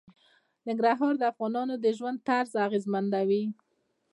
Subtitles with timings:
[0.67, 3.43] ننګرهار د افغانانو د ژوند طرز اغېزمنوي.